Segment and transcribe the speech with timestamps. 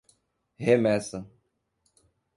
[0.59, 1.19] remessa